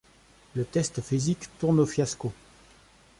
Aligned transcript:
Le 0.55 0.65
test 0.65 0.99
physique 1.01 1.47
tourne 1.59 1.79
au 1.79 1.85
fiasco. 1.85 2.33